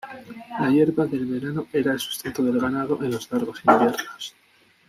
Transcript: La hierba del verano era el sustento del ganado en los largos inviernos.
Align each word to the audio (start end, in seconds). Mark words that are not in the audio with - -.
La 0.59 0.71
hierba 0.71 1.05
del 1.05 1.27
verano 1.27 1.67
era 1.71 1.91
el 1.93 1.99
sustento 1.99 2.41
del 2.41 2.59
ganado 2.59 2.97
en 3.03 3.11
los 3.11 3.31
largos 3.31 3.61
inviernos. 3.63 4.33